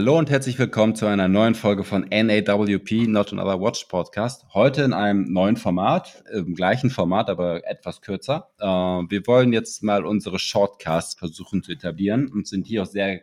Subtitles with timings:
[0.00, 4.46] Hallo und herzlich willkommen zu einer neuen Folge von NAWP, Not Another Watch Podcast.
[4.54, 8.48] Heute in einem neuen Format, im gleichen Format, aber etwas kürzer.
[8.58, 13.20] Äh, wir wollen jetzt mal unsere Shortcasts versuchen zu etablieren und sind hier auch sehr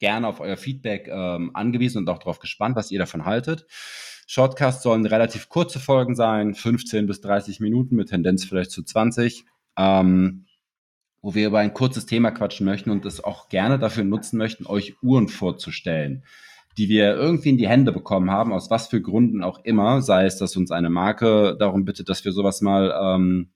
[0.00, 3.64] gerne auf euer Feedback ähm, angewiesen und auch darauf gespannt, was ihr davon haltet.
[4.26, 9.46] Shortcasts sollen relativ kurze Folgen sein, 15 bis 30 Minuten mit Tendenz vielleicht zu 20.
[9.78, 10.44] Ähm,
[11.22, 14.66] wo wir über ein kurzes Thema quatschen möchten und es auch gerne dafür nutzen möchten,
[14.66, 16.24] euch Uhren vorzustellen,
[16.78, 20.24] die wir irgendwie in die Hände bekommen haben, aus was für Gründen auch immer, sei
[20.24, 23.50] es, dass uns eine Marke darum bittet, dass wir sowas mal ähm,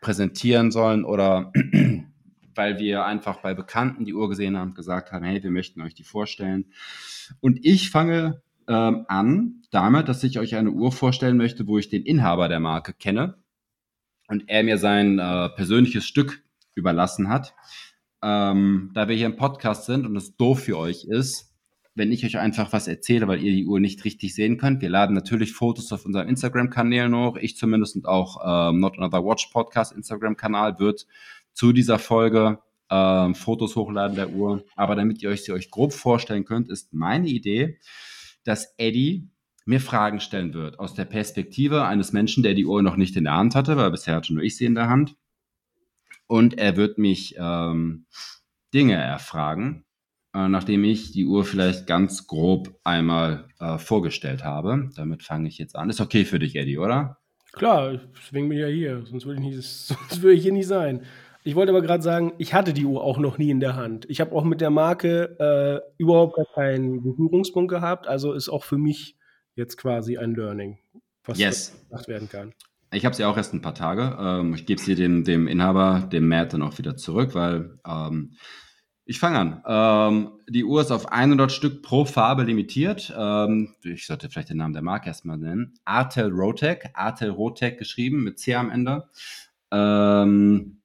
[0.00, 1.52] präsentieren sollen oder
[2.54, 5.80] weil wir einfach bei Bekannten die Uhr gesehen haben und gesagt haben, hey, wir möchten
[5.80, 6.72] euch die vorstellen.
[7.40, 11.88] Und ich fange ähm, an damit, dass ich euch eine Uhr vorstellen möchte, wo ich
[11.88, 13.36] den Inhaber der Marke kenne
[14.28, 16.42] und er mir sein äh, persönliches Stück
[16.74, 17.54] überlassen hat.
[18.22, 21.48] Ähm, da wir hier im Podcast sind und es doof für euch ist,
[21.94, 24.80] wenn ich euch einfach was erzähle, weil ihr die Uhr nicht richtig sehen könnt.
[24.80, 27.36] Wir laden natürlich Fotos auf unserem Instagram-Kanal hoch.
[27.36, 31.06] Ich zumindest und auch ähm, Not Another Watch Podcast Instagram-Kanal wird
[31.52, 32.60] zu dieser Folge
[32.90, 34.64] ähm, Fotos hochladen der Uhr.
[34.76, 37.78] Aber damit ihr euch sie euch grob vorstellen könnt, ist meine Idee,
[38.44, 39.28] dass Eddie
[39.66, 43.24] mir Fragen stellen wird aus der Perspektive eines Menschen, der die Uhr noch nicht in
[43.24, 45.16] der Hand hatte, weil bisher hatte nur ich sie in der Hand
[46.28, 48.06] und er wird mich ähm,
[48.72, 49.84] Dinge erfragen,
[50.34, 54.90] äh, nachdem ich die Uhr vielleicht ganz grob einmal äh, vorgestellt habe.
[54.94, 55.90] Damit fange ich jetzt an.
[55.90, 57.18] Ist okay für dich, Eddie, oder?
[57.52, 60.68] Klar, deswegen bin ich ja hier, sonst würde ich, nicht, sonst würde ich hier nicht
[60.68, 61.02] sein.
[61.44, 64.04] Ich wollte aber gerade sagen, ich hatte die Uhr auch noch nie in der Hand.
[64.10, 68.76] Ich habe auch mit der Marke äh, überhaupt keinen Berührungspunkt gehabt, also ist auch für
[68.76, 69.16] mich
[69.54, 70.78] jetzt quasi ein Learning,
[71.24, 71.86] was yes.
[71.88, 72.52] gemacht werden kann.
[72.90, 74.16] Ich habe sie auch erst ein paar Tage.
[74.18, 78.32] Ähm, ich gebe sie dem, dem Inhaber, dem Matt, dann auch wieder zurück, weil ähm,
[79.04, 79.62] ich fange an.
[79.66, 83.12] Ähm, die Uhr ist auf 100 Stück pro Farbe limitiert.
[83.16, 85.74] Ähm, ich sollte vielleicht den Namen der Marke erstmal nennen.
[85.84, 86.90] Artel Rotec.
[86.94, 89.08] Artel Rotec geschrieben mit C am Ende.
[89.70, 90.82] Ähm,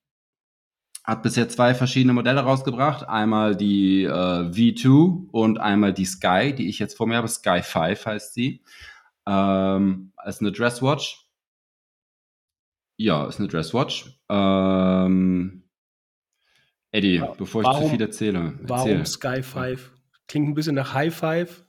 [1.03, 3.08] hat bisher zwei verschiedene Modelle rausgebracht.
[3.08, 7.28] Einmal die äh, V2 und einmal die Sky, die ich jetzt vor mir habe.
[7.28, 8.62] Sky 5 heißt sie.
[9.28, 11.22] Ähm, ist eine Dresswatch
[13.03, 14.18] ja, ist eine Dresswatch.
[14.30, 15.64] Ähm,
[16.91, 18.53] Eddie, ja, bevor ich warum, zu viel erzähle.
[18.62, 18.69] Erzähl.
[18.69, 19.91] Warum Sky 5?
[20.28, 21.66] Klingt ein bisschen nach High Five.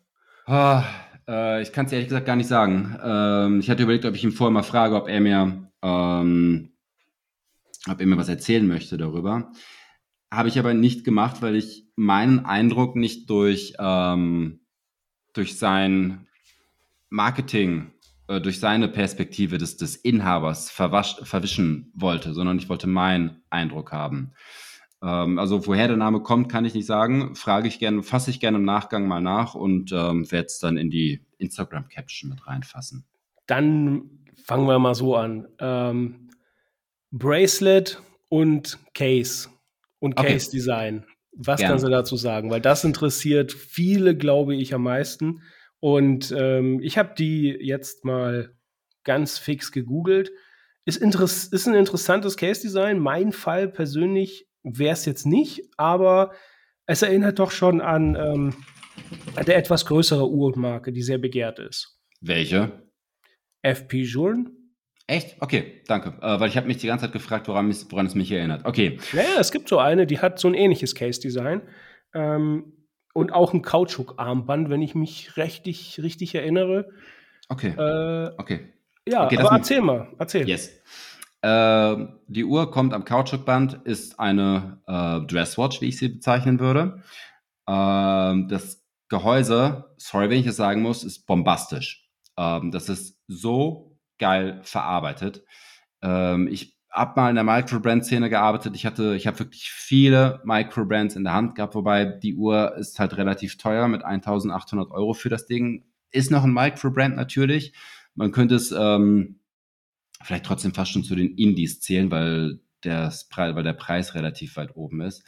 [0.47, 0.85] Ah,
[1.27, 2.97] äh, ich kann es ehrlich gesagt gar nicht sagen.
[3.03, 6.73] Ähm, ich hatte überlegt, ob ich ihn vorher mal frage, ob er mir, ähm,
[7.89, 9.51] ob er mir was erzählen möchte darüber.
[10.31, 14.61] Habe ich aber nicht gemacht, weil ich meinen Eindruck nicht durch, ähm,
[15.33, 16.29] durch sein
[17.09, 17.91] Marketing
[18.29, 23.93] äh, durch seine Perspektive des, des Inhabers verwasch, verwischen wollte, sondern ich wollte meinen Eindruck
[23.93, 24.33] haben.
[25.03, 27.35] Ähm, also woher der Name kommt, kann ich nicht sagen.
[27.35, 30.77] Frage ich gerne, fasse ich gerne im Nachgang mal nach und ähm, werde es dann
[30.77, 33.05] in die Instagram-Caption mit reinfassen.
[33.47, 34.11] Dann
[34.43, 35.47] fangen wir mal so an.
[35.59, 36.31] Ähm,
[37.11, 39.49] Bracelet und Case
[39.99, 40.57] und Case okay.
[40.57, 41.05] Design.
[41.37, 41.73] Was Gerne.
[41.73, 42.51] kannst du dazu sagen?
[42.51, 45.43] Weil das interessiert viele, glaube ich, am meisten.
[45.81, 48.55] Und ähm, ich habe die jetzt mal
[49.05, 50.31] ganz fix gegoogelt.
[50.87, 52.99] Ist, ist ein interessantes Case-Design.
[52.99, 56.33] Mein Fall persönlich wäre es jetzt nicht, aber
[56.87, 58.55] es erinnert doch schon an ähm,
[59.37, 61.99] eine etwas größere Uhrmarke, die sehr begehrt ist.
[62.21, 62.83] Welche?
[63.63, 64.51] FP Journe.
[65.07, 65.37] Echt?
[65.41, 66.19] Okay, danke.
[66.23, 68.65] Äh, weil ich habe mich die ganze Zeit gefragt, woran, woran, es mich erinnert.
[68.65, 68.99] Okay.
[69.13, 71.63] Naja, es gibt so eine, die hat so ein ähnliches Case-Design.
[72.15, 72.84] Ähm,
[73.15, 76.91] und auch ein Kautschuk-Armband, wenn ich mich richtig, richtig erinnere.
[77.49, 77.69] Okay.
[77.69, 78.73] Äh, okay.
[79.09, 80.47] Ja, okay, aber erzähl mal, erzähl.
[80.49, 80.71] Yes.
[81.43, 87.03] Äh, die Uhr kommt am Kautschukband, ist eine äh, Dresswatch, wie ich sie bezeichnen würde.
[87.69, 92.09] Ähm, das Gehäuse, sorry, wenn ich es sagen muss, ist bombastisch.
[92.37, 95.45] Ähm, das ist so geil verarbeitet.
[96.03, 98.77] Ähm, ich habe mal in der Microbrand-Szene gearbeitet.
[98.77, 103.01] Ich hatte, ich habe wirklich viele Microbrands in der Hand gehabt, wobei die Uhr ist
[103.01, 105.85] halt relativ teuer mit 1800 Euro für das Ding.
[106.13, 107.75] Ist noch ein Microbrand natürlich.
[108.15, 109.41] Man könnte es ähm,
[110.23, 114.77] vielleicht trotzdem fast schon zu den Indies zählen, weil, das, weil der Preis relativ weit
[114.77, 115.25] oben ist.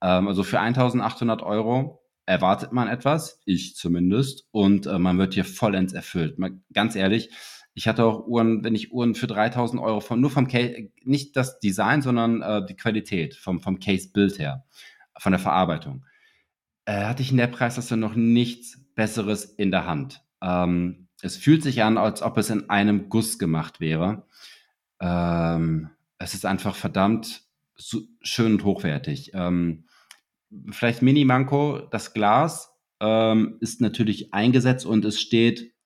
[0.00, 5.44] Ähm, also für 1800 Euro erwartet man etwas, ich zumindest, und äh, man wird hier
[5.44, 6.38] vollends erfüllt.
[6.38, 7.30] Mal, ganz ehrlich,
[7.78, 11.36] ich hatte auch Uhren, wenn ich Uhren für 3000 Euro von, nur vom Case, nicht
[11.36, 14.64] das Design, sondern äh, die Qualität vom, vom Case-Bild her,
[15.16, 16.04] von der Verarbeitung,
[16.86, 20.24] äh, hatte ich in der Preisklasse noch nichts Besseres in der Hand.
[20.42, 24.26] Ähm, es fühlt sich an, als ob es in einem Guss gemacht wäre.
[25.00, 27.44] Ähm, es ist einfach verdammt
[27.76, 29.30] so schön und hochwertig.
[29.34, 29.86] Ähm,
[30.72, 35.76] vielleicht Mini-Manko, das Glas ähm, ist natürlich eingesetzt und es steht,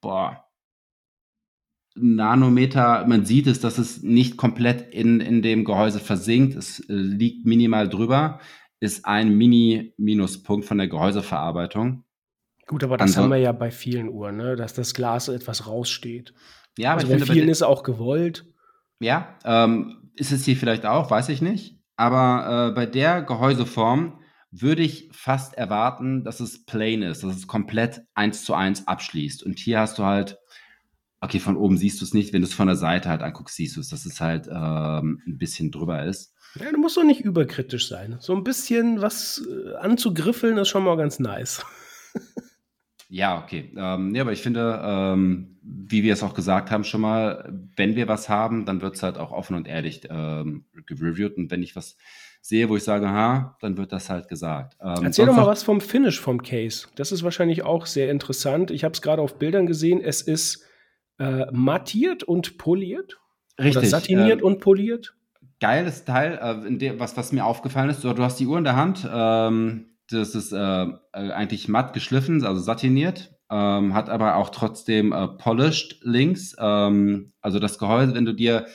[0.00, 0.44] boah,
[1.94, 6.92] Nanometer, man sieht es, dass es nicht komplett in, in dem Gehäuse versinkt, es äh,
[6.94, 8.40] liegt minimal drüber,
[8.80, 12.04] ist ein Mini-Minuspunkt von der Gehäuseverarbeitung.
[12.66, 14.56] Gut, aber das Ansonsten, haben wir ja bei vielen Uhren, ne?
[14.56, 16.32] dass das Glas etwas raussteht.
[16.78, 18.46] Ja, aber also bei vielen bei ist auch gewollt.
[19.00, 21.78] Ja, ähm, ist es hier vielleicht auch, weiß ich nicht.
[21.96, 27.46] Aber äh, bei der Gehäuseform würde ich fast erwarten, dass es plain ist, dass es
[27.46, 29.42] komplett eins zu eins abschließt.
[29.42, 30.38] Und hier hast du halt,
[31.22, 33.56] okay, von oben siehst du es nicht, wenn du es von der Seite halt anguckst,
[33.56, 36.34] siehst du es, dass es halt ähm, ein bisschen drüber ist.
[36.56, 38.16] Ja, du musst doch nicht überkritisch sein.
[38.20, 41.64] So ein bisschen was äh, anzugriffeln ist schon mal ganz nice.
[43.14, 43.70] Ja, okay.
[43.76, 47.94] Ähm, ja, aber ich finde, ähm, wie wir es auch gesagt haben schon mal, wenn
[47.94, 51.36] wir was haben, dann wird es halt auch offen und ehrlich ähm, gereviewt.
[51.36, 51.98] Und wenn ich was
[52.40, 54.78] sehe, wo ich sage, ha, dann wird das halt gesagt.
[54.80, 56.86] Ähm, Erzähl doch mal was vom Finish vom Case.
[56.94, 58.70] Das ist wahrscheinlich auch sehr interessant.
[58.70, 60.00] Ich habe es gerade auf Bildern gesehen.
[60.00, 60.64] Es ist
[61.18, 63.18] äh, mattiert und poliert.
[63.58, 63.76] Richtig.
[63.76, 65.14] Oder satiniert ähm, und poliert.
[65.60, 66.38] Geiles Teil,
[66.80, 68.02] äh, was, was mir aufgefallen ist.
[68.02, 69.08] Du, du hast die Uhr in der Hand.
[69.10, 75.12] Ähm, das ist äh, äh, eigentlich matt geschliffen, also satiniert, ähm, hat aber auch trotzdem
[75.12, 76.54] äh, polished links.
[76.58, 78.66] Ähm, also das Gehäuse, wenn du dir,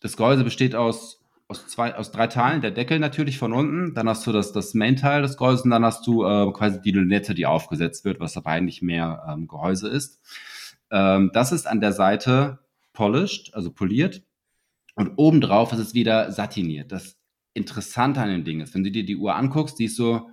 [0.00, 4.08] das Gehäuse besteht aus, aus, zwei, aus drei Teilen, der Deckel natürlich von unten, dann
[4.08, 7.34] hast du das, das Main-Teil des Gehäuses und dann hast du äh, quasi die Lunette,
[7.34, 10.20] die aufgesetzt wird, was aber eigentlich mehr ähm, Gehäuse ist.
[10.90, 12.60] Ähm, das ist an der Seite
[12.92, 14.22] polished, also poliert.
[14.94, 16.90] Und obendrauf ist es wieder satiniert.
[16.92, 17.18] Das
[17.52, 20.28] Interessante an dem Ding ist, wenn du dir die Uhr anguckst, siehst du,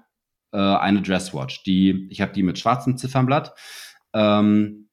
[0.54, 1.64] äh, eine Dresswatch.
[1.64, 3.54] Die, ich habe die mit schwarzem Ziffernblatt.
[4.14, 4.90] Ähm,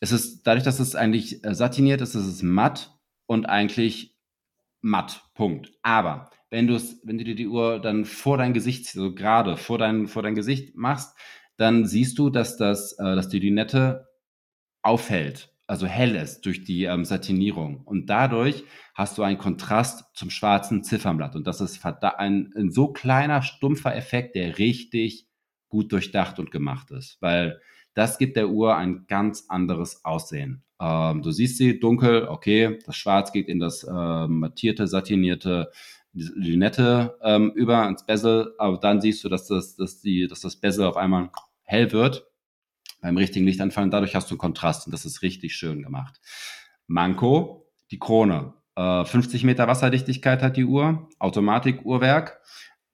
[0.00, 2.94] es ist dadurch, dass es eigentlich äh, satiniert ist, ist es matt
[3.26, 4.14] und eigentlich
[4.80, 5.22] matt.
[5.34, 5.72] Punkt.
[5.82, 9.78] Aber wenn du wenn du dir die Uhr dann vor dein Gesicht, so gerade vor
[9.78, 11.16] dein, vor dein Gesicht machst,
[11.56, 14.08] dann siehst du, dass das, äh, dass die Lünette
[14.86, 17.82] auffällt also hell ist durch die ähm, Satinierung.
[17.84, 21.34] Und dadurch hast du einen Kontrast zum schwarzen Ziffernblatt.
[21.34, 25.26] Und das ist ein, ein so kleiner, stumpfer Effekt, der richtig
[25.68, 27.18] gut durchdacht und gemacht ist.
[27.20, 27.60] Weil
[27.94, 30.62] das gibt der Uhr ein ganz anderes Aussehen.
[30.80, 35.70] Ähm, du siehst sie dunkel, okay, das Schwarz geht in das äh, mattierte, satinierte
[36.12, 40.56] Lünette ähm, über ins Bezel, aber dann siehst du, dass das, dass die, dass das
[40.56, 41.30] Bezel auf einmal
[41.62, 42.26] hell wird
[43.00, 43.90] beim richtigen Licht anfangen.
[43.90, 46.20] Dadurch hast du Kontrast und das ist richtig schön gemacht.
[46.86, 48.54] Manko, die Krone.
[48.76, 52.40] Äh, 50 Meter Wasserdichtigkeit hat die Uhr, Automatikuhrwerk.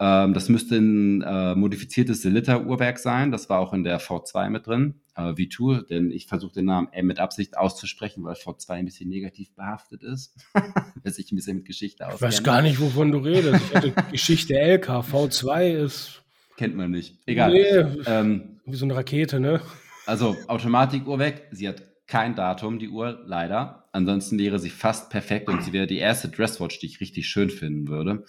[0.02, 3.30] Ähm, das müsste ein äh, modifiziertes Liter-Uhrwerk sein.
[3.30, 5.00] Das war auch in der V2 mit drin.
[5.14, 9.54] Äh, V2, denn ich versuche den Namen mit Absicht auszusprechen, weil V2 ein bisschen negativ
[9.54, 10.34] behaftet ist.
[11.02, 12.32] Wer sich ein bisschen mit Geschichte auskennt.
[12.32, 13.62] Ich weiß gar nicht, wovon du redest.
[14.10, 14.88] Geschichte LK.
[14.88, 16.22] V2 ist.
[16.56, 17.18] Kennt man nicht.
[17.26, 17.52] Egal.
[17.52, 19.60] Nee, ähm, wie so eine Rakete, ne?
[20.06, 21.48] Also Automatikuhr weg.
[21.52, 23.88] Sie hat kein Datum, die Uhr, leider.
[23.92, 27.50] Ansonsten wäre sie fast perfekt und sie wäre die erste Dresswatch, die ich richtig schön
[27.50, 28.24] finden würde.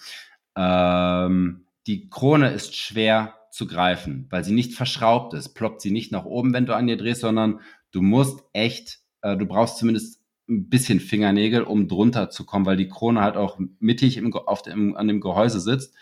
[0.56, 5.54] Ähm, die Krone ist schwer zu greifen, weil sie nicht verschraubt ist.
[5.54, 7.60] Ploppt sie nicht nach oben, wenn du an ihr drehst, sondern
[7.92, 12.76] du musst echt, äh, du brauchst zumindest ein bisschen Fingernägel, um drunter zu kommen, weil
[12.76, 15.94] die Krone halt auch mittig im, auf dem, an dem Gehäuse sitzt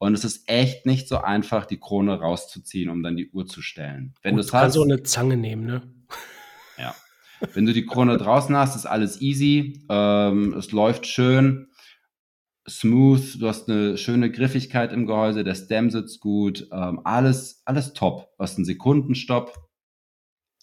[0.00, 3.60] und es ist echt nicht so einfach, die Krone rauszuziehen, um dann die Uhr zu
[3.60, 4.14] stellen.
[4.22, 5.82] Wenn du kannst so eine Zange nehmen, ne?
[6.78, 6.94] Ja.
[7.52, 9.84] Wenn du die Krone draußen hast, ist alles easy.
[9.90, 11.68] Ähm, es läuft schön,
[12.66, 13.42] smooth.
[13.42, 15.44] Du hast eine schöne Griffigkeit im Gehäuse.
[15.44, 16.66] Der Stem sitzt gut.
[16.72, 18.30] Ähm, alles, alles top.
[18.38, 19.68] Du hast einen Sekundenstopp.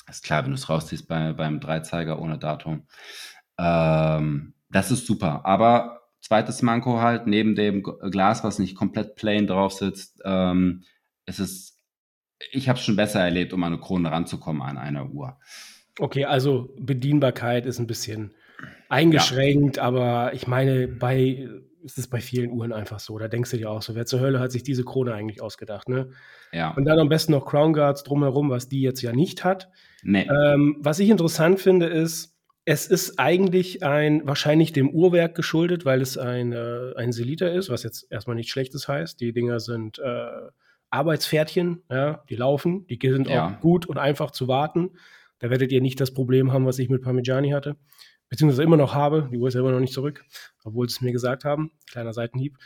[0.10, 2.88] Ist klar, wenn du es rausziehst bei, beim Dreizeiger ohne Datum.
[3.60, 5.46] Ähm, das ist super.
[5.46, 5.97] Aber
[6.28, 10.84] zweites Manko halt, neben dem Glas, was nicht komplett plain drauf sitzt, ähm,
[11.26, 11.78] ist es,
[12.52, 15.38] ich habe es schon besser erlebt, um an eine Krone ranzukommen an einer Uhr.
[16.00, 18.34] Okay, also Bedienbarkeit ist ein bisschen
[18.90, 19.84] eingeschränkt, ja.
[19.84, 21.48] aber ich meine, bei
[21.82, 23.18] ist es bei vielen Uhren einfach so.
[23.18, 25.88] Da denkst du dir auch so, wer zur Hölle hat sich diese Krone eigentlich ausgedacht,
[25.88, 26.10] ne?
[26.52, 26.72] Ja.
[26.72, 29.70] Und dann am besten noch Crown Guards drumherum, was die jetzt ja nicht hat.
[30.04, 30.28] Nee.
[30.30, 32.37] Ähm, was ich interessant finde, ist,
[32.70, 37.70] es ist eigentlich ein, wahrscheinlich dem Uhrwerk geschuldet, weil es ein, äh, ein Seliter ist,
[37.70, 39.22] was jetzt erstmal nichts Schlechtes heißt.
[39.22, 40.28] Die Dinger sind äh,
[40.90, 43.48] Arbeitspferdchen, ja, die laufen, die sind ja.
[43.48, 44.98] auch gut und einfach zu warten.
[45.40, 47.78] Da werdet ihr nicht das Problem haben, was ich mit Parmigiani hatte,
[48.28, 49.30] beziehungsweise immer noch habe.
[49.32, 50.26] Die Uhr ist ja immer noch nicht zurück,
[50.66, 51.72] obwohl sie es mir gesagt haben.
[51.90, 52.58] Kleiner Seitenhieb.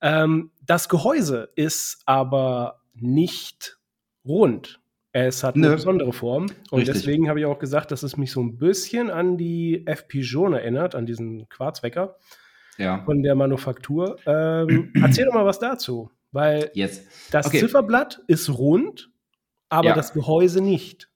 [0.00, 3.78] Ähm, das Gehäuse ist aber nicht
[4.24, 4.80] rund.
[5.16, 5.74] Es hat eine Nö.
[5.76, 6.46] besondere Form.
[6.72, 6.96] Und Richtig.
[6.96, 10.60] deswegen habe ich auch gesagt, dass es mich so ein bisschen an die FP Jaune
[10.60, 12.16] erinnert, an diesen Quarzwecker
[12.78, 13.04] ja.
[13.04, 14.16] von der Manufaktur.
[14.26, 16.10] Ähm, erzähl doch mal was dazu.
[16.32, 17.06] Weil yes.
[17.30, 17.60] das okay.
[17.60, 19.12] Zifferblatt ist rund,
[19.68, 19.94] aber ja.
[19.94, 21.08] das Gehäuse nicht.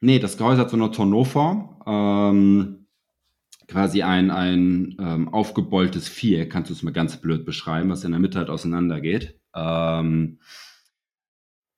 [0.00, 1.82] Nee, das Gehäuse hat so eine Tonneauform.
[1.88, 2.86] Ähm,
[3.66, 8.12] quasi ein, ein ähm, aufgebeultes Viereck, kannst du es mal ganz blöd beschreiben, was in
[8.12, 9.40] der Mitte halt auseinandergeht.
[9.56, 10.38] Ähm,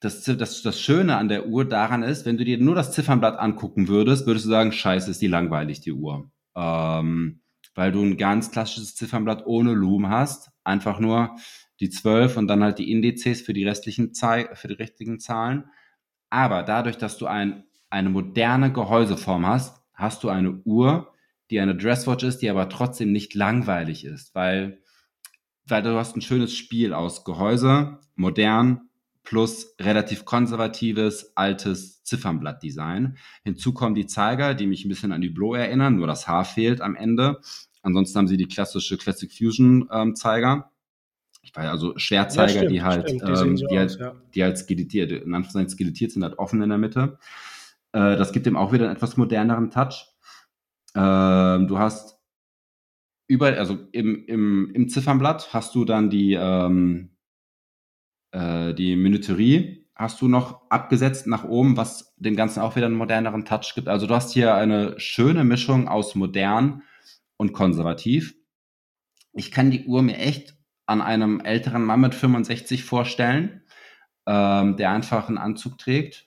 [0.02, 3.38] das, das, das Schöne an der Uhr daran ist, wenn du dir nur das Ziffernblatt
[3.38, 6.28] angucken würdest, würdest du sagen, scheiße, ist die langweilig, die Uhr.
[6.56, 7.40] Ähm,
[7.76, 11.37] weil du ein ganz klassisches Ziffernblatt ohne Lumen hast, einfach nur
[11.78, 15.66] die 12 und dann halt die Indizes für die restlichen, Zahl, für die restlichen Zahlen.
[16.30, 21.12] Aber dadurch, dass du ein, eine moderne Gehäuseform hast, hast du eine Uhr,
[21.50, 24.82] die eine Dresswatch ist, die aber trotzdem nicht langweilig ist, weil,
[25.66, 28.88] weil du hast ein schönes Spiel aus Gehäuse, modern,
[29.22, 33.16] plus relativ konservatives, altes Ziffernblattdesign.
[33.44, 36.80] Hinzu kommen die Zeiger, die mich ein bisschen an Hublot erinnern, nur das Haar fehlt
[36.80, 37.40] am Ende.
[37.82, 40.70] Ansonsten haben sie die klassische Classic Fusion ähm, Zeiger.
[41.42, 43.98] Ich war ja also Schwertzeiger, ja, stimmt, die halt, stimmt, die, ähm, die, halt aus,
[43.98, 44.14] ja.
[44.34, 47.18] die halt skelettiert, in Anführungszeichen skelettiert sind, halt offen in der Mitte.
[47.92, 50.06] Äh, das gibt dem auch wieder einen etwas moderneren Touch.
[50.94, 52.18] Ähm, du hast
[53.26, 57.10] über, also im, im, im Ziffernblatt hast du dann die, ähm,
[58.32, 62.96] äh, die Minuterie hast du noch abgesetzt nach oben, was dem Ganzen auch wieder einen
[62.96, 63.88] moderneren Touch gibt.
[63.88, 66.82] Also du hast hier eine schöne Mischung aus modern
[67.36, 68.34] und konservativ.
[69.32, 73.62] Ich kann die Uhr mir echt an einem älteren Mann mit 65 vorstellen,
[74.26, 76.26] ähm, der einfach einen Anzug trägt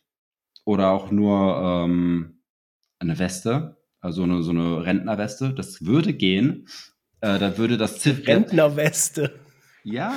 [0.64, 2.42] oder auch nur ähm,
[3.00, 5.54] eine Weste, also eine, so eine Rentnerweste.
[5.54, 6.68] Das würde gehen.
[7.22, 9.45] Äh, da würde das Ziff Rentnerweste.
[9.86, 10.16] Ja,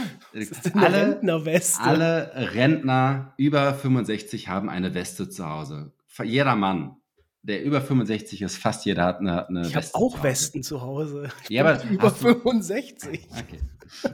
[0.72, 1.82] alle, Rentnerweste?
[1.82, 5.92] alle Rentner über 65 haben eine Weste zu Hause.
[6.24, 6.96] Jeder Mann,
[7.42, 9.78] der über 65 ist, fast jeder hat eine, hat eine ich Weste.
[9.78, 11.28] Ich habe auch zu Westen zu Hause.
[11.42, 13.28] Ich ja, aber über 65.
[13.30, 13.58] Okay.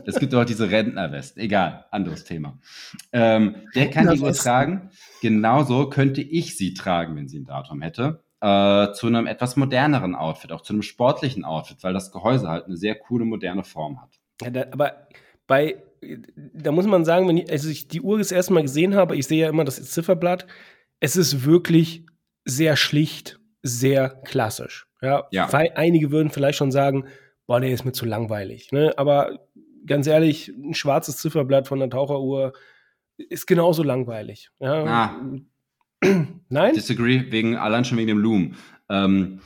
[0.04, 1.40] Es gibt auch diese Rentnerwesten.
[1.40, 2.58] Egal, anderes Thema.
[3.12, 4.90] Ähm, der kann die Uhr tragen.
[5.22, 8.24] Genauso könnte ich sie tragen, wenn sie ein Datum hätte.
[8.40, 12.66] Äh, zu einem etwas moderneren Outfit, auch zu einem sportlichen Outfit, weil das Gehäuse halt
[12.66, 14.10] eine sehr coole, moderne Form hat.
[14.42, 15.06] Ja, da, aber
[15.46, 15.82] bei,
[16.36, 19.16] da muss man sagen, wenn ich, als ich die Uhr das erste Mal gesehen habe,
[19.16, 20.46] ich sehe ja immer das Zifferblatt,
[21.00, 22.06] es ist wirklich
[22.44, 24.86] sehr schlicht, sehr klassisch.
[25.00, 25.48] Ja, ja.
[25.48, 27.06] einige würden vielleicht schon sagen,
[27.46, 28.72] boah, der ist mir zu langweilig.
[28.72, 28.92] Ne?
[28.96, 29.38] Aber
[29.86, 32.52] ganz ehrlich, ein schwarzes Zifferblatt von einer Taucheruhr
[33.16, 34.50] ist genauso langweilig.
[34.60, 34.84] Ja?
[34.84, 35.20] Ah.
[36.48, 36.74] Nein?
[36.74, 38.54] Disagree, wegen, allein schon wegen dem Loom.
[38.88, 39.40] Ähm,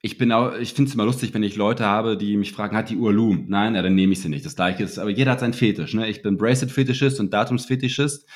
[0.00, 2.76] ich bin auch, ich finde es immer lustig, wenn ich Leute habe, die mich fragen,
[2.76, 3.46] hat die Uhr Loom?
[3.48, 4.46] Nein, ja, dann nehme ich sie nicht.
[4.46, 5.94] Das gleiche ist, aber jeder hat seinen Fetisch.
[5.94, 6.08] Ne?
[6.08, 8.28] Ich bin Bracelet-Fetischist und Datumsfetischist.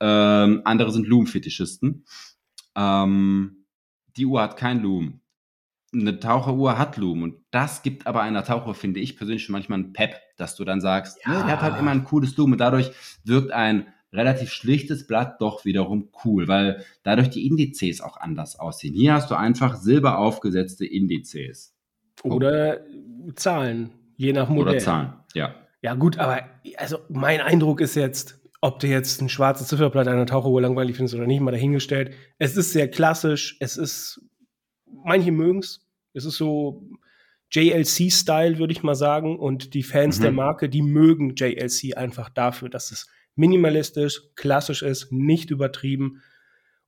[0.00, 2.04] Ähm, andere sind Loom-Fetischisten.
[2.76, 3.64] Ähm,
[4.16, 5.20] die Uhr hat kein Loom.
[5.94, 9.78] Eine Taucheruhr hat Loom und das gibt aber einer Taucher, finde ich persönlich schon manchmal
[9.78, 11.44] ein Pep, dass du dann sagst, ja.
[11.44, 12.90] der hat halt immer ein cooles Loom und dadurch
[13.24, 18.94] wirkt ein relativ schlichtes Blatt doch wiederum cool, weil dadurch die Indizes auch anders aussehen.
[18.94, 21.74] Hier hast du einfach silber aufgesetzte Indizes.
[22.22, 22.80] Oder
[23.34, 24.74] Zahlen, je nach Modell.
[24.74, 25.54] Oder Zahlen, ja.
[25.82, 26.42] Ja, gut, aber
[26.78, 31.14] also mein Eindruck ist jetzt, ob du jetzt ein schwarzes Zifferblatt einer Taucheruhr langweilig findest
[31.14, 32.14] oder nicht, mal dahingestellt.
[32.38, 34.20] Es ist sehr klassisch, es ist,
[35.04, 36.88] manche mögen es, es ist so
[37.50, 40.22] JLC-Style, würde ich mal sagen, und die Fans mhm.
[40.22, 46.22] der Marke, die mögen JLC einfach dafür, dass es minimalistisch, klassisch ist, nicht übertrieben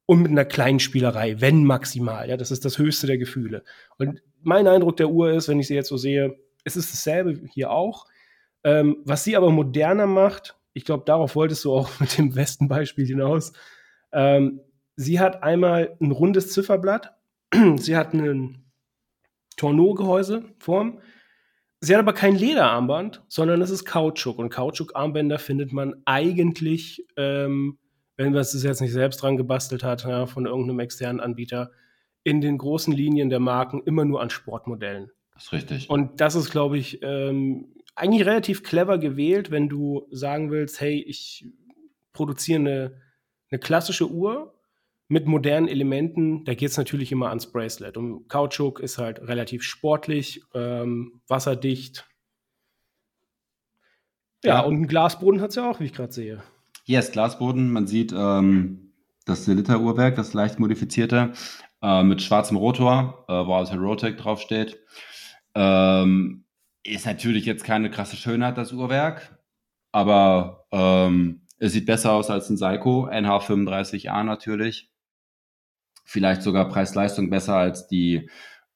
[0.06, 2.28] und mit einer kleinen Spielerei, wenn maximal.
[2.28, 3.62] Ja, das ist das höchste der Gefühle.
[3.98, 7.40] Und mein Eindruck der Uhr ist, wenn ich sie jetzt so sehe, es ist dasselbe
[7.52, 8.06] hier auch.
[8.64, 13.06] Ähm, was sie aber moderner macht, ich glaube, darauf wolltest du auch mit dem Westenbeispiel
[13.06, 13.52] hinaus.
[14.12, 14.60] Ähm,
[14.96, 17.14] sie hat einmal ein rundes Zifferblatt,
[17.76, 18.64] sie hat einen
[19.56, 21.00] Tourneau-Gehäuseform,
[21.80, 24.38] Sie hat aber kein Lederarmband, sondern es ist Kautschuk.
[24.38, 27.78] Und Kautschukarmbänder findet man eigentlich, ähm,
[28.16, 31.70] wenn man es jetzt nicht selbst dran gebastelt hat, ja, von irgendeinem externen Anbieter,
[32.24, 35.10] in den großen Linien der Marken immer nur an Sportmodellen.
[35.34, 35.90] Das ist richtig.
[35.90, 41.00] Und das ist, glaube ich, ähm, eigentlich relativ clever gewählt, wenn du sagen willst, hey,
[41.00, 41.46] ich
[42.12, 43.00] produziere eine,
[43.50, 44.57] eine klassische Uhr,
[45.08, 47.96] mit modernen Elementen, da geht es natürlich immer ans Bracelet.
[47.96, 52.06] Und Kautschuk ist halt relativ sportlich, ähm, wasserdicht.
[54.44, 56.42] Ja, ja, und einen Glasboden hat es ja auch, wie ich gerade sehe.
[56.86, 57.72] Ist Glasboden.
[57.72, 58.92] Man sieht ähm,
[59.24, 61.32] das Siliter-Uhrwerk, das leicht modifizierte,
[61.82, 64.78] äh, mit schwarzem Rotor, äh, wo also Rotec draufsteht.
[65.54, 66.44] Ähm,
[66.82, 69.38] ist natürlich jetzt keine krasse Schönheit, das Uhrwerk,
[69.92, 74.90] aber ähm, es sieht besser aus als ein Seiko NH35A natürlich
[76.08, 78.30] vielleicht sogar Preis-Leistung besser als die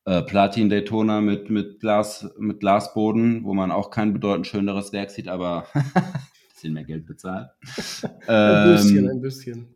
[0.04, 5.10] äh, Platin Daytona mit, mit, Glas, mit Glasboden, wo man auch kein bedeutend schöneres Werk
[5.10, 5.84] sieht, aber ein
[6.52, 7.48] bisschen mehr Geld bezahlt.
[8.26, 9.74] ein bisschen, ähm, ein bisschen.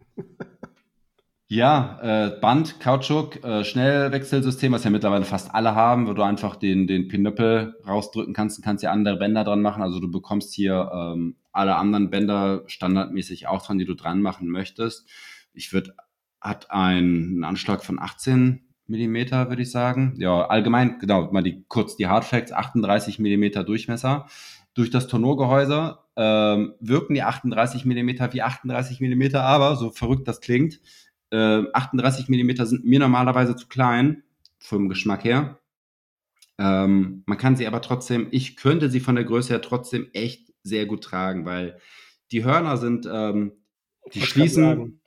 [1.49, 6.57] Ja, äh, Band, Kautschuk, äh, Schnellwechselsystem, was ja mittlerweile fast alle haben, wo du einfach
[6.57, 9.83] den, den Pinöppel rausdrücken kannst und kannst ja andere Bänder dran machen.
[9.83, 14.49] Also du bekommst hier ähm, alle anderen Bänder standardmäßig auch dran, die du dran machen
[14.49, 15.09] möchtest.
[15.55, 15.95] Ich würde,
[16.41, 20.15] hat einen Anschlag von 18 Millimeter, würde ich sagen.
[20.19, 24.29] Ja, allgemein, genau, mal die, kurz die Hardfacts, 38 Millimeter Durchmesser.
[24.75, 30.41] Durch das Tonneaugehäuse ähm, wirken die 38 Millimeter wie 38 Millimeter, aber so verrückt das
[30.41, 30.81] klingt,
[31.31, 34.23] äh, 38 Millimeter sind mir normalerweise zu klein,
[34.59, 35.59] vom Geschmack her.
[36.59, 40.53] Ähm, man kann sie aber trotzdem, ich könnte sie von der Größe her trotzdem echt
[40.63, 41.79] sehr gut tragen, weil
[42.33, 43.53] die Hörner sind, ähm,
[44.15, 45.01] die schließen,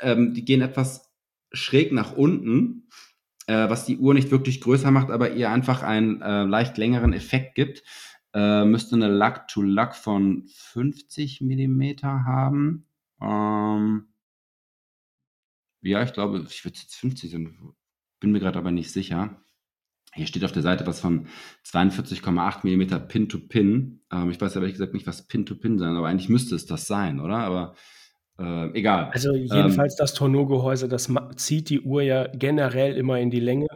[0.00, 1.12] ähm, die gehen etwas
[1.52, 2.88] schräg nach unten,
[3.46, 7.12] äh, was die Uhr nicht wirklich größer macht, aber ihr einfach einen äh, leicht längeren
[7.12, 7.82] Effekt gibt.
[8.34, 12.86] Äh, müsste eine Luck-to-Luck von 50 Millimeter haben.
[13.20, 14.08] Ähm,
[15.80, 17.74] ja, ich glaube, ich würde jetzt 50 sein.
[18.20, 19.40] Bin mir gerade aber nicht sicher.
[20.12, 21.28] Hier steht auf der Seite was von
[21.64, 24.00] 42,8 mm Pin-to-Pin.
[24.10, 26.86] Ähm, ich weiß aber ehrlich gesagt nicht, was Pin-to-Pin sein, aber eigentlich müsste es das
[26.86, 27.38] sein, oder?
[27.38, 27.74] Aber
[28.38, 29.10] äh, egal.
[29.12, 33.68] Also jedenfalls ähm, das Torno-Gehäuse, das zieht die Uhr ja generell immer in die Länge.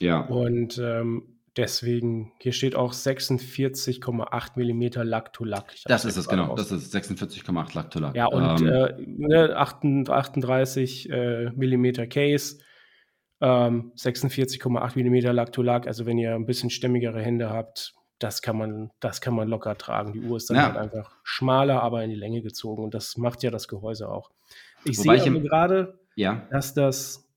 [0.00, 0.20] Ja.
[0.20, 5.76] Und ähm, Deswegen, hier steht auch 46,8 mm Lack-to-Lack.
[5.84, 6.56] Das ist es, genau.
[6.56, 8.16] Das ist 46,8 Lack-to-Lack.
[8.16, 12.58] Ja, und ähm, äh, ne, 38 äh, mm Case,
[13.40, 15.86] ähm, 46,8 mm Lack-to-Lack.
[15.86, 19.76] Also wenn ihr ein bisschen stämmigere Hände habt, das kann man, das kann man locker
[19.76, 20.12] tragen.
[20.12, 20.66] Die Uhr ist dann ja.
[20.66, 22.84] halt einfach schmaler, aber in die Länge gezogen.
[22.84, 24.30] Und das macht ja das Gehäuse auch.
[24.84, 26.46] Ich Wobei sehe gerade, ja.
[26.50, 27.28] dass das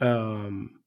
[0.00, 0.80] ähm,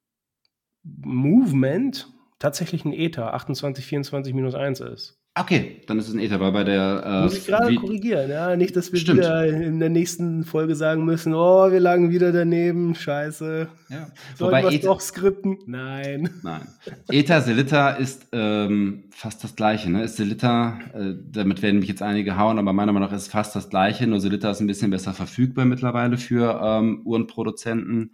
[0.83, 2.07] Movement
[2.39, 5.19] tatsächlich ein Ether 2824-1 ist.
[5.39, 7.03] Okay, dann ist es ein Ether, weil bei der.
[7.05, 8.55] Äh, Muss ich gerade korrigieren, ja.
[8.55, 9.19] Nicht, dass wir Stimmt.
[9.19, 13.67] wieder in der nächsten Folge sagen müssen, oh, wir lagen wieder daneben, scheiße.
[13.89, 14.07] Ja.
[14.35, 15.59] Sollen wir doch skripten?
[15.65, 16.29] Nein.
[16.43, 16.67] Nein.
[17.09, 20.03] Ether, Selita ist ähm, fast das gleiche, ne?
[20.03, 23.27] Ist Selita, äh, damit werden mich jetzt einige hauen, aber meiner Meinung nach ist es
[23.27, 28.11] fast das gleiche, nur Selita ist ein bisschen besser verfügbar mittlerweile für ähm, Uhrenproduzenten.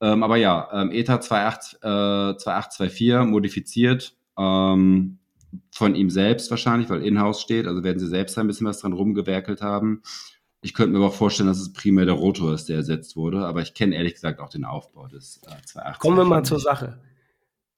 [0.00, 5.18] Ähm, aber ja, ähm, ETA 28, äh, 2824 modifiziert ähm,
[5.70, 7.66] von ihm selbst wahrscheinlich, weil in-house steht.
[7.66, 10.02] Also werden sie selbst ein bisschen was dran rumgewerkelt haben.
[10.62, 13.44] Ich könnte mir aber auch vorstellen, dass es primär der Rotor ist, der ersetzt wurde.
[13.46, 16.00] Aber ich kenne ehrlich gesagt auch den Aufbau des äh, 280.
[16.00, 16.98] Kommen wir mal zur Sache.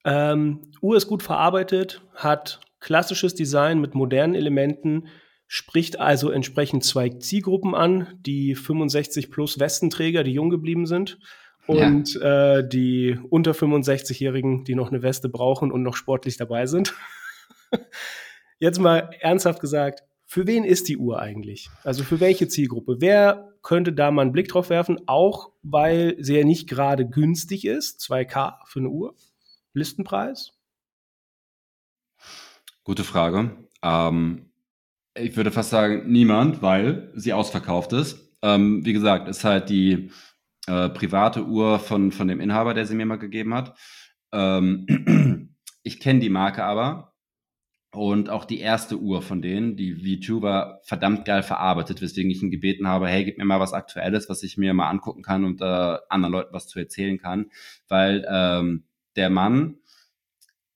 [0.05, 5.07] Ähm, Uhr ist gut verarbeitet, hat klassisches Design mit modernen Elementen,
[5.47, 11.19] spricht also entsprechend zwei Zielgruppen an, die 65 plus Westenträger, die jung geblieben sind
[11.67, 12.57] und ja.
[12.57, 16.95] äh, die unter 65-Jährigen, die noch eine Weste brauchen und noch sportlich dabei sind.
[18.59, 21.69] Jetzt mal ernsthaft gesagt, für wen ist die Uhr eigentlich?
[21.83, 22.97] Also für welche Zielgruppe?
[22.99, 24.99] Wer könnte da mal einen Blick drauf werfen?
[25.07, 27.99] Auch weil sie ja nicht gerade günstig ist.
[28.01, 29.15] 2K für eine Uhr.
[29.73, 30.51] Listenpreis?
[32.83, 33.57] Gute Frage.
[33.81, 34.51] Ähm,
[35.15, 38.37] ich würde fast sagen, niemand, weil sie ausverkauft ist.
[38.41, 40.11] Ähm, wie gesagt, ist halt die
[40.67, 43.75] äh, private Uhr von, von dem Inhaber, der sie mir mal gegeben hat.
[44.31, 47.08] Ähm, ich kenne die Marke aber
[47.91, 52.43] und auch die erste Uhr von denen, die V2 war verdammt geil verarbeitet, weswegen ich
[52.43, 55.43] ihn gebeten habe, hey, gib mir mal was Aktuelles, was ich mir mal angucken kann
[55.43, 57.49] und äh, anderen Leuten was zu erzählen kann,
[57.87, 58.83] weil ähm,
[59.15, 59.77] der Mann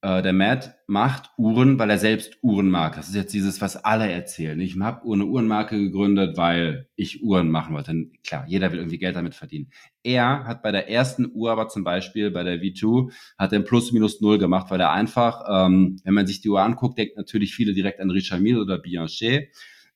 [0.04, 2.98] äh, der Matt macht Uhren, weil er selbst Uhren mag.
[2.98, 4.60] Das ist jetzt dieses, was alle erzählen.
[4.60, 8.10] Ich habe eine Uhrenmarke gegründet, weil ich Uhren machen wollte.
[8.26, 9.72] Klar, jeder will irgendwie Geld damit verdienen.
[10.04, 13.94] Er hat bei der ersten Uhr aber zum Beispiel, bei der V2, hat er Plus
[13.94, 17.56] minus null gemacht, weil er einfach, ähm, wenn man sich die Uhr anguckt, denkt natürlich
[17.56, 19.56] viele direkt an Richard Mille oder Bianchet.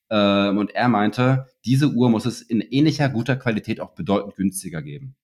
[0.09, 4.81] Ähm, und er meinte, diese Uhr muss es in ähnlicher guter Qualität auch bedeutend günstiger
[4.81, 5.17] geben.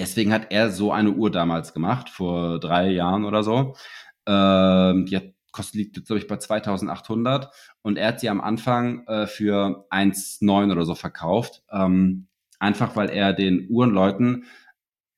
[0.00, 3.76] Deswegen hat er so eine Uhr damals gemacht, vor drei Jahren oder so.
[4.26, 9.06] Ähm, die hat, kostet, liegt, glaube ich, bei 2800 und er hat sie am Anfang
[9.06, 11.62] äh, für 1,9 oder so verkauft.
[11.70, 14.44] Ähm, einfach weil er den Uhrenleuten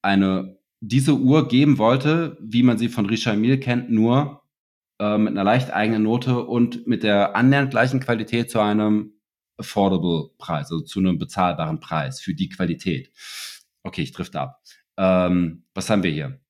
[0.03, 4.42] eine, diese Uhr geben wollte, wie man sie von Richard Mille kennt, nur
[4.99, 9.12] äh, mit einer leicht eigenen Note und mit der annähernd gleichen Qualität zu einem
[9.59, 13.12] affordable Preis, also zu einem bezahlbaren Preis für die Qualität.
[13.83, 14.61] Okay, ich drifte ab.
[14.97, 16.40] Ähm, was haben wir hier?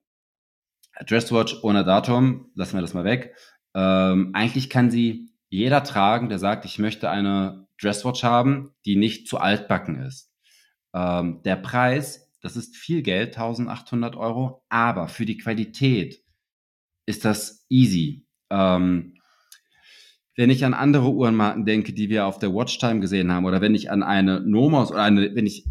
[1.07, 3.35] Dresswatch ohne Datum, lassen wir das mal weg.
[3.75, 9.29] Ähm, eigentlich kann sie jeder tragen, der sagt, ich möchte eine Dresswatch haben, die nicht
[9.29, 10.31] zu altbacken ist.
[10.95, 16.23] Ähm, der Preis, das ist viel Geld, 1800 Euro, aber für die Qualität
[17.07, 18.27] ist das easy.
[18.51, 19.15] Ähm,
[20.37, 23.75] wenn ich an andere Uhrenmarken denke, die wir auf der Watchtime gesehen haben, oder wenn
[23.75, 25.67] ich an eine Nomos oder eine, wenn ich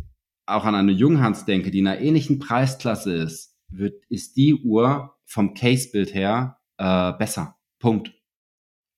[0.46, 5.16] auch an eine Junghans denke, die in einer ähnlichen Preisklasse ist, wird, ist die Uhr
[5.26, 7.58] vom Case-Bild her äh, besser.
[7.80, 8.14] Punkt.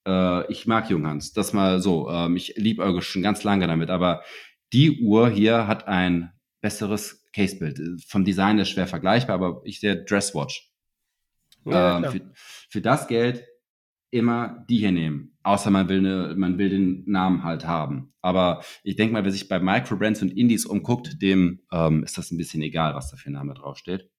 [0.08, 2.10] Äh, ich mag Junghans, das mal so.
[2.10, 4.23] Ähm, ich liebe schon ganz lange damit, aber
[4.71, 8.03] die Uhr hier hat ein besseres Case-Bild.
[8.08, 10.71] Vom Design ist schwer vergleichbar, aber ich sehe Dresswatch.
[11.65, 12.21] Ja, ähm, für,
[12.69, 13.45] für das Geld
[14.13, 15.36] immer die hier nehmen.
[15.41, 18.13] Außer man will, eine, man will den Namen halt haben.
[18.21, 22.32] Aber ich denke mal, wer sich bei Microbrands und Indies umguckt, dem ähm, ist das
[22.32, 24.10] ein bisschen egal, was da für ein Name draufsteht.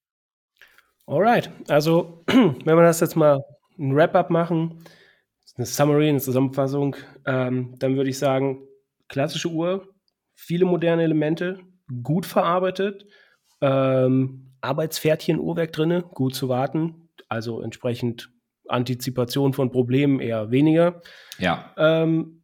[1.07, 3.39] Alright, also wenn wir das jetzt mal
[3.79, 4.83] ein Wrap-up machen,
[5.55, 8.67] eine Summary, eine Zusammenfassung, ähm, dann würde ich sagen,
[9.07, 9.87] klassische Uhr,
[10.35, 11.59] viele moderne Elemente,
[12.03, 13.05] gut verarbeitet,
[13.61, 18.34] ähm, Arbeitspferdchen-Uhrwerk drin, gut zu warten, also entsprechend
[18.67, 21.01] Antizipation von Problemen eher weniger.
[21.37, 21.73] Ja.
[21.77, 22.43] Ähm,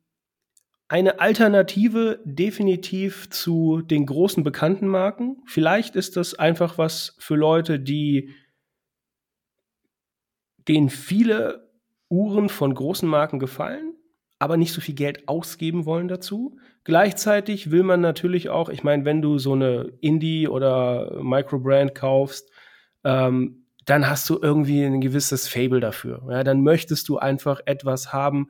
[0.87, 5.37] eine Alternative definitiv zu den großen bekannten Marken.
[5.45, 8.31] Vielleicht ist das einfach was für Leute, die
[10.67, 11.71] denen viele
[12.09, 13.93] Uhren von großen Marken gefallen,
[14.37, 16.57] aber nicht so viel Geld ausgeben wollen dazu.
[16.83, 22.51] Gleichzeitig will man natürlich auch, ich meine, wenn du so eine Indie oder Microbrand kaufst,
[23.05, 26.23] ähm, dann hast du irgendwie ein gewisses Fable dafür.
[26.29, 28.49] Ja, dann möchtest du einfach etwas haben,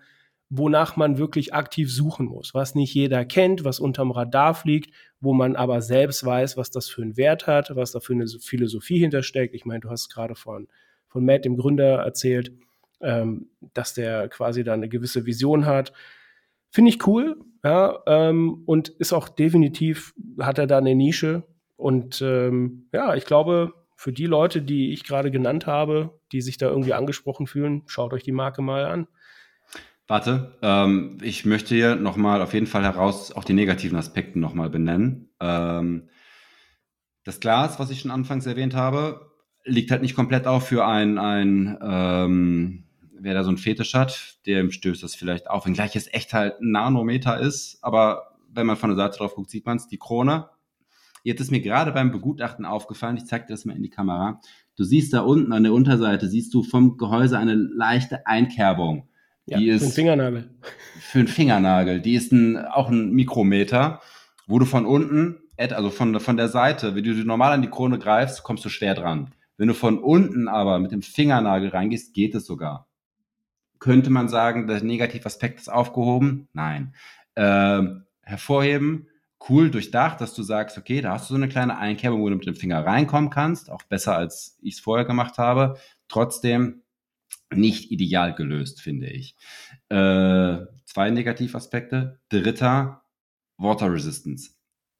[0.50, 5.34] wonach man wirklich aktiv suchen muss, was nicht jeder kennt, was unterm Radar fliegt, wo
[5.34, 9.00] man aber selbst weiß, was das für einen Wert hat, was da für eine Philosophie
[9.00, 9.56] hintersteckt.
[9.56, 10.68] Ich meine, du hast gerade von,
[11.08, 12.52] von Matt, dem Gründer, erzählt,
[13.00, 15.94] ähm, dass der quasi da eine gewisse Vision hat.
[16.70, 21.44] Finde ich cool, ja, ähm, und ist auch definitiv, hat er da eine Nische.
[21.78, 26.58] Und ähm, ja, ich glaube, für die Leute, die ich gerade genannt habe, die sich
[26.58, 29.08] da irgendwie angesprochen fühlen, schaut euch die Marke mal an.
[30.08, 34.72] Warte, ähm, ich möchte hier nochmal auf jeden Fall heraus auch die negativen Aspekte nochmal
[34.72, 35.30] benennen.
[35.40, 36.10] Ähm,
[37.26, 39.34] das Glas, was ich schon anfangs erwähnt habe,
[39.66, 42.86] liegt halt nicht komplett auf für ein, ein ähm,
[43.20, 46.60] wer da so ein Fetisch hat, dem stößt das vielleicht auf, wenngleich es echt halt
[46.60, 50.00] ein Nanometer ist, aber wenn man von der Seite drauf guckt, sieht man es, die
[50.00, 50.50] Krone
[51.24, 54.42] Jetzt ist mir gerade beim Begutachten aufgefallen, ich zeige dir das mal in die Kamera.
[54.76, 59.08] Du siehst da unten an der Unterseite, siehst du vom Gehäuse eine leichte Einkerbung.
[59.46, 60.50] Ja, die ist für einen Fingernagel.
[61.00, 62.02] Für einen Fingernagel.
[62.02, 64.02] Die ist ein, auch ein Mikrometer,
[64.48, 68.00] wo du von unten, also von, von der Seite, wenn du normal an die Krone
[68.00, 69.34] greifst, kommst du schwer dran.
[69.58, 72.88] Wenn du von unten aber mit dem Fingernagel reingehst, geht es sogar.
[73.80, 76.48] Könnte man sagen, der Negativaspekt ist aufgehoben?
[76.54, 76.94] Nein.
[77.36, 77.84] Äh,
[78.22, 79.08] hervorheben,
[79.50, 82.36] cool durchdacht, dass du sagst, okay, da hast du so eine kleine Einkerbung, wo du
[82.36, 85.78] mit dem Finger reinkommen kannst, auch besser als ich es vorher gemacht habe.
[86.08, 86.84] Trotzdem
[87.54, 89.36] nicht ideal gelöst, finde ich.
[89.90, 92.20] Äh, zwei Negativaspekte.
[92.30, 93.04] Dritter,
[93.58, 94.52] Water Resistance.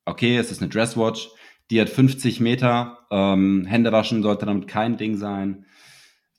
[0.06, 1.30] Okay, es ist eine Dresswatch,
[1.70, 3.00] die hat 50 Meter.
[3.12, 5.66] Ähm, Hände waschen sollte damit kein Ding sein.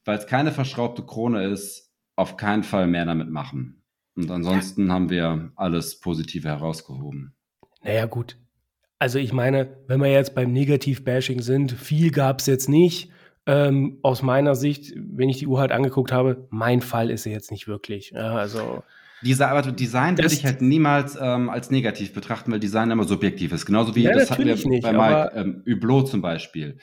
[0.04, 3.82] Weil es keine verschraubte Krone ist, auf keinen Fall mehr damit machen.
[4.14, 7.34] Und ansonsten haben wir alles Positive herausgehoben.
[7.82, 8.36] Naja, gut.
[8.98, 13.10] Also ich meine, wenn wir jetzt beim Negativ-Bashing sind, viel gab es jetzt nicht.
[13.44, 17.32] Ähm, aus meiner Sicht, wenn ich die Uhr halt angeguckt habe, mein Fall ist sie
[17.32, 18.12] jetzt nicht wirklich.
[18.14, 18.84] Ja, also
[19.22, 23.50] Diese, aber Design würde ich halt niemals ähm, als negativ betrachten, weil Design immer subjektiv
[23.52, 23.66] ist.
[23.66, 26.78] Genauso wie ja, das hatten wir nicht, bei Mike ähm, Hublot zum Beispiel.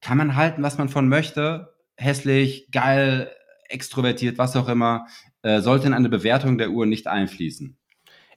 [0.00, 1.74] Kann man halten, was man von möchte.
[1.96, 3.30] Hässlich, geil,
[3.68, 5.06] extrovertiert, was auch immer.
[5.42, 7.76] Äh, sollte in eine Bewertung der Uhr nicht einfließen.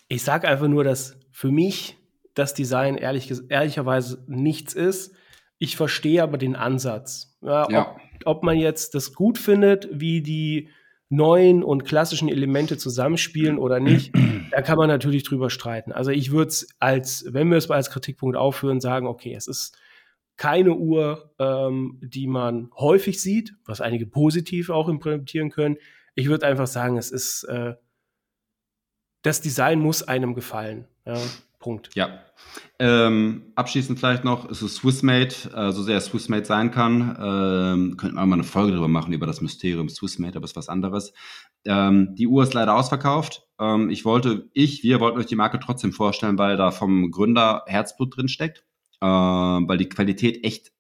[0.08, 1.98] Ich sage einfach nur, dass für mich
[2.38, 5.14] das Design ehrlich, ehrlicherweise nichts ist.
[5.58, 7.38] Ich verstehe aber den Ansatz.
[7.42, 7.96] Ja, ja.
[8.26, 10.70] Ob, ob, man jetzt das gut findet, wie die
[11.10, 14.14] neuen und klassischen Elemente zusammenspielen oder nicht,
[14.52, 15.92] da kann man natürlich drüber streiten.
[15.92, 19.78] Also ich würde es als, wenn wir es als Kritikpunkt aufführen, sagen, okay, es ist
[20.36, 25.78] keine Uhr, ähm, die man häufig sieht, was einige positiv auch implementieren können.
[26.14, 27.74] Ich würde einfach sagen, es ist äh,
[29.24, 30.88] das Design muss einem gefallen.
[31.06, 31.18] Ja.
[31.68, 31.90] Punkt.
[31.96, 32.22] Ja.
[32.80, 37.18] Ähm, abschließend vielleicht noch, es ist Swissmade, äh, so sehr Swissmade sein kann.
[37.20, 40.56] Ähm, könnten wir mal eine Folge darüber machen, über das Mysterium Swissmade, aber es ist
[40.56, 41.12] was anderes.
[41.66, 43.46] Ähm, die Uhr ist leider ausverkauft.
[43.60, 47.64] Ähm, ich wollte, ich, wir wollten euch die Marke trotzdem vorstellen, weil da vom Gründer
[47.68, 48.64] Herzblut drin steckt,
[49.02, 50.72] äh, weil die Qualität echt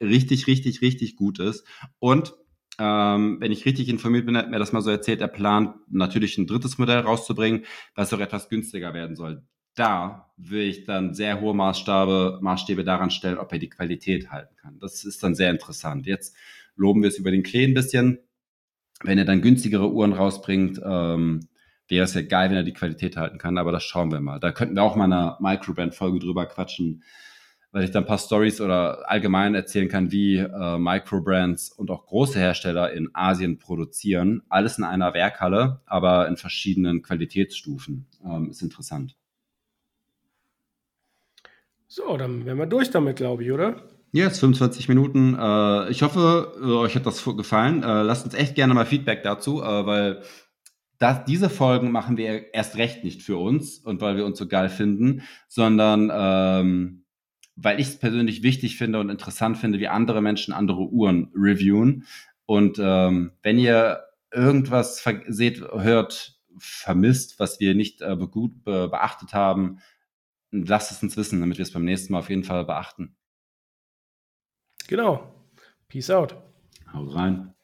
[0.00, 1.66] richtig, richtig, richtig gut ist.
[1.98, 2.34] Und
[2.78, 6.38] ähm, wenn ich richtig informiert bin, hat mir das mal so erzählt, er plant natürlich
[6.38, 7.64] ein drittes Modell rauszubringen,
[7.96, 9.42] was auch etwas günstiger werden soll
[9.76, 14.56] da will ich dann sehr hohe Maßstabe, Maßstäbe daran stellen, ob er die Qualität halten
[14.56, 14.78] kann.
[14.80, 16.06] Das ist dann sehr interessant.
[16.06, 16.34] Jetzt
[16.74, 18.18] loben wir es über den Klee ein bisschen.
[19.02, 21.48] Wenn er dann günstigere Uhren rausbringt, ähm,
[21.88, 24.40] wäre es ja geil, wenn er die Qualität halten kann, aber das schauen wir mal.
[24.40, 27.02] Da könnten wir auch mal eine Microband-Folge drüber quatschen,
[27.70, 32.06] weil ich dann ein paar Stories oder allgemein erzählen kann, wie äh, Microbrands und auch
[32.06, 34.42] große Hersteller in Asien produzieren.
[34.48, 38.06] Alles in einer Werkhalle, aber in verschiedenen Qualitätsstufen.
[38.24, 39.14] Ähm, ist interessant.
[41.88, 43.76] So, dann wären wir durch damit, glaube ich, oder?
[44.12, 45.36] Jetzt 25 Minuten.
[45.38, 47.82] Äh, ich hoffe, euch hat das gefallen.
[47.82, 50.22] Äh, lasst uns echt gerne mal Feedback dazu, äh, weil
[50.98, 54.48] das, diese Folgen machen wir erst recht nicht für uns und weil wir uns so
[54.48, 57.04] geil finden, sondern ähm,
[57.54, 62.04] weil ich es persönlich wichtig finde und interessant finde, wie andere Menschen andere Uhren reviewen.
[62.46, 64.00] Und ähm, wenn ihr
[64.32, 69.78] irgendwas seht, hört, vermisst, was wir nicht äh, gut be beachtet haben,
[70.50, 73.16] lasst es uns wissen, damit wir es beim nächsten Mal auf jeden Fall beachten.
[74.88, 75.34] Genau.
[75.88, 76.36] Peace out.
[76.92, 77.55] Hau rein.